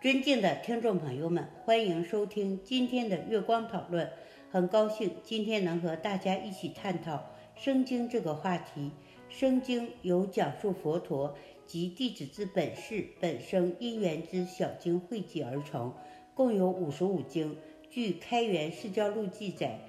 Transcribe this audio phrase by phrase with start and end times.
[0.00, 4.08] 尊敬的听众朋友们，欢迎收听今天的月光讨论。
[4.48, 7.16] 很高兴今天能和大家一起探讨
[7.56, 8.80] 《生经》这个话题。
[9.28, 15.92] 《生经》由讲述佛陀及弟子之本事、本生因缘之小经汇集而成，
[16.32, 17.56] 共有五十五经。
[17.90, 19.80] 据《开元释教录》记载，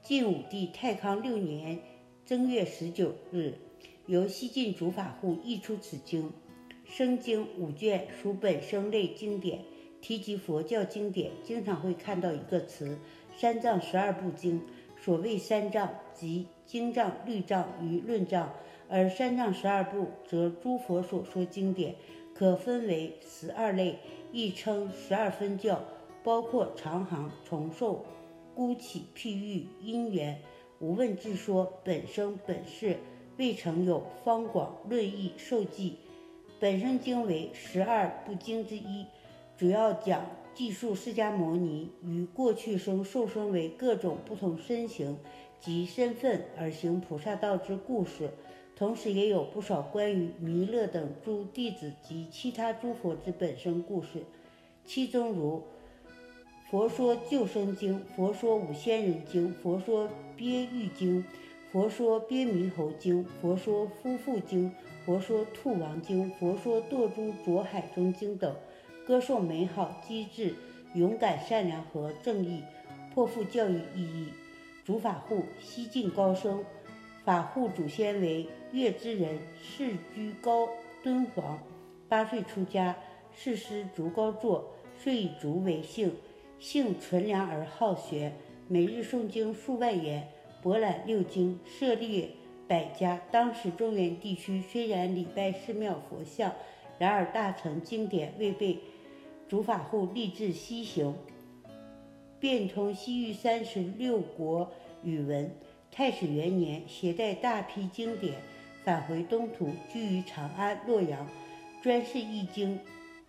[0.00, 1.80] 晋武帝太康六年
[2.24, 3.58] 正月十九日，
[4.06, 6.32] 由西晋主法护译出此经。
[6.88, 9.64] 生经五卷属本生类经典，
[10.00, 12.98] 提及佛教经典，经常会看到一个词
[13.36, 14.62] “三藏十二部经”。
[14.98, 18.48] 所谓三藏，即经藏、律藏与论藏；
[18.88, 21.94] 而三藏十二部，则诸佛所说经典，
[22.34, 23.98] 可分为十二类，
[24.32, 25.84] 亦称十二分教，
[26.24, 28.06] 包括长行、重寿、
[28.54, 30.40] 孤起、譬喻、因缘、
[30.78, 32.96] 无问自说、本生、本事、
[33.36, 35.98] 未曾有、方广、论义、受记。
[36.58, 39.04] 本生经为十二部经之一，
[39.58, 45.18] 主要讲记述释迦牟尼于过去生受生为各种不同身形
[45.60, 48.30] 及身份而行菩萨道之故事，
[48.74, 54.24] 同时也有不少关于弥勒等诸弟子及其他诸佛之本身故事。
[54.86, 55.58] 其中如
[56.70, 61.22] 《佛说救生经》《佛说五仙人经》《佛说鳖喻经》。
[61.76, 64.72] 佛说鳖弥猴经，佛说夫妇经，
[65.04, 68.56] 佛说兔王经，佛说堕诸浊海中经等，
[69.06, 70.54] 歌颂美好、机智、
[70.94, 72.62] 勇敢、善良和正义，
[73.12, 74.28] 颇富教育意义。
[74.86, 76.64] 主法护，西晋高僧，
[77.26, 80.66] 法护祖先为月之人，世居高
[81.02, 81.58] 敦煌。
[82.08, 82.96] 八岁出家，
[83.34, 86.10] 世师竹高坐，遂以竹为姓，
[86.58, 88.32] 性纯良而好学，
[88.66, 90.26] 每日诵经数万言。
[90.66, 92.28] 博览六经，涉猎
[92.66, 93.20] 百家。
[93.30, 96.52] 当时中原地区虽然礼拜寺庙佛像，
[96.98, 98.80] 然而大乘经典未被
[99.48, 101.14] 主法后立志西行，
[102.40, 104.68] 变通西域三十六国
[105.04, 105.48] 语文。
[105.92, 108.34] 太始元年，携带大批经典
[108.82, 111.28] 返回东土，居于长安、洛阳，
[111.80, 112.76] 专事易经，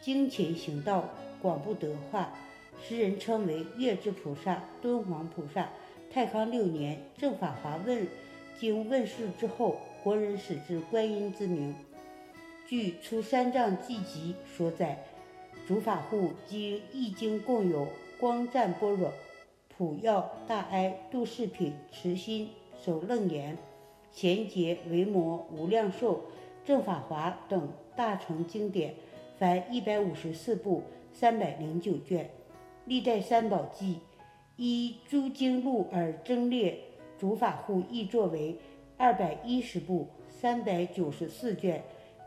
[0.00, 1.10] 精勤行道，
[1.42, 2.32] 广布德化，
[2.80, 5.68] 时人称为月之菩萨、敦煌菩萨。
[6.14, 8.06] 太康六年，正法华问
[8.56, 11.74] 经问世之后，国人始知观音之名。
[12.68, 15.04] 据《出三藏记集》所载，
[15.66, 17.88] 主法护及译经共有
[18.20, 19.12] 光赞般若、
[19.76, 23.58] 普药大哀、度世品、慈心、守楞严、
[24.12, 26.26] 贤劫、维摩、无量寿、
[26.64, 28.94] 正法华等大乘经典，
[29.36, 32.30] 凡一百五十四部，三百零九卷。
[32.84, 33.98] 历代三宝记。
[34.56, 36.78] 依诸经录而增列，
[37.18, 38.56] 主法护译作为
[38.96, 41.80] 二百一十部，三百九十四卷；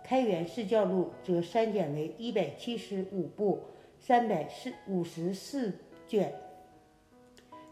[0.04, 3.62] 开元释教录则删减为一百七十五部，
[4.00, 5.74] 三百四五十四
[6.08, 6.34] 卷。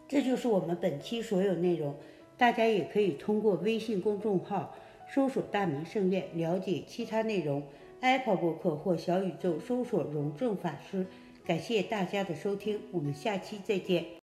[0.07, 1.95] 这就是我们本期所有内容。
[2.37, 4.75] 大家也可以通过微信公众号
[5.09, 7.63] 搜索“大明圣院”了解其他内容。
[8.01, 11.07] Apple 博客或小宇宙搜索“荣正法师”。
[11.45, 14.24] 感谢大家的收听，我们下期再见。